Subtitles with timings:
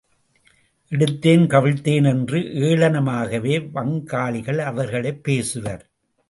[0.91, 5.83] எடுத்தேன் கவிழ்த்தேன் என்று ஏளனமாகவே வங்காளிகள் அவர்களைப் பேசுவர்!